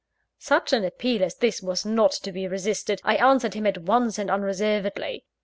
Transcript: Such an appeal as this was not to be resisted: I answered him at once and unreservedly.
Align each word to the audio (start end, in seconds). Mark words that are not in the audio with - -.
Such 0.39 0.73
an 0.73 0.83
appeal 0.83 1.23
as 1.23 1.35
this 1.35 1.61
was 1.61 1.85
not 1.85 2.11
to 2.23 2.31
be 2.31 2.47
resisted: 2.47 2.99
I 3.03 3.17
answered 3.17 3.53
him 3.53 3.67
at 3.67 3.77
once 3.83 4.17
and 4.17 4.31
unreservedly. 4.31 5.25